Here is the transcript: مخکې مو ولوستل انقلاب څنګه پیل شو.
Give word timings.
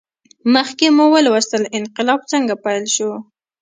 مخکې 0.55 0.87
مو 0.95 1.05
ولوستل 1.13 1.63
انقلاب 1.79 2.19
څنګه 2.31 2.53
پیل 2.63 2.83
شو. 2.95 3.11